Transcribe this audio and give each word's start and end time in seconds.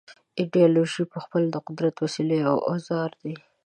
ایدیالوژۍ 0.39 1.03
پخپله 1.13 1.47
د 1.51 1.57
قدرت 1.67 1.95
وسیلې 2.03 2.39
او 2.49 2.57
اوزار 2.69 3.09
دي. 3.21 3.33